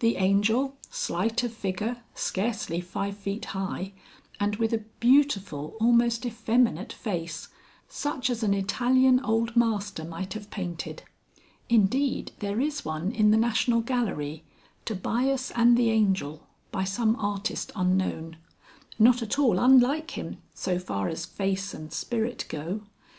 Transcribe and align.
The 0.00 0.16
Angel, 0.16 0.76
slight 0.90 1.42
of 1.42 1.54
figure, 1.54 2.02
scarcely 2.14 2.82
five 2.82 3.16
feet 3.16 3.46
high, 3.56 3.94
and 4.38 4.56
with 4.56 4.74
a 4.74 4.84
beautiful, 5.00 5.74
almost 5.80 6.26
effeminate 6.26 6.92
face, 6.92 7.48
such 7.88 8.28
as 8.28 8.42
an 8.42 8.52
Italian 8.52 9.20
old 9.20 9.56
Master 9.56 10.04
might 10.04 10.34
have 10.34 10.50
painted. 10.50 11.04
(Indeed, 11.70 12.32
there 12.40 12.60
is 12.60 12.84
one 12.84 13.10
in 13.10 13.30
the 13.30 13.38
National 13.38 13.80
Gallery 13.80 14.44
[Tobias 14.84 15.50
and 15.52 15.78
the 15.78 15.88
Angel, 15.88 16.46
by 16.70 16.84
some 16.84 17.16
artist 17.16 17.72
unknown] 17.74 18.36
not 18.98 19.22
at 19.22 19.38
all 19.38 19.58
unlike 19.58 20.10
him 20.10 20.36
so 20.52 20.78
far 20.78 21.08
as 21.08 21.24
face 21.24 21.72
and 21.72 21.90
spirit 21.90 22.44
go.) 22.50 22.82